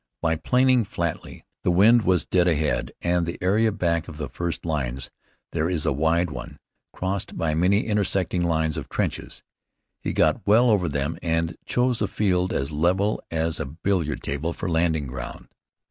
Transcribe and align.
By 0.19 0.35
planing 0.35 0.83
flatly 0.85 1.45
(the 1.63 1.69
wind 1.69 2.01
was 2.01 2.25
dead 2.25 2.47
ahead, 2.47 2.91
and 3.03 3.23
the 3.27 3.37
area 3.39 3.71
back 3.71 4.07
of 4.07 4.17
the 4.17 4.29
first 4.29 4.65
lines 4.65 5.11
there 5.51 5.69
is 5.69 5.85
a 5.85 5.93
wide 5.93 6.31
one, 6.31 6.57
crossed 6.91 7.37
by 7.37 7.53
many 7.53 7.85
intersecting 7.85 8.41
lines 8.43 8.77
of 8.77 8.89
trenches) 8.89 9.43
he 9.99 10.11
got 10.11 10.41
well 10.47 10.71
over 10.71 10.89
them 10.89 11.19
and 11.21 11.55
chose 11.67 12.01
a 12.01 12.07
field 12.07 12.51
as 12.51 12.71
level 12.71 13.21
as 13.29 13.59
a 13.59 13.65
billiard 13.67 14.23
table 14.23 14.53
for 14.53 14.67
landing 14.67 15.05
ground. 15.05 15.49